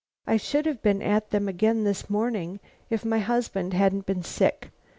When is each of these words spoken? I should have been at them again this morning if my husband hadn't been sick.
I 0.25 0.37
should 0.37 0.65
have 0.65 0.81
been 0.81 1.03
at 1.03 1.29
them 1.29 1.47
again 1.47 1.83
this 1.83 2.09
morning 2.09 2.59
if 2.89 3.05
my 3.05 3.19
husband 3.19 3.73
hadn't 3.75 4.07
been 4.07 4.23
sick. 4.23 4.71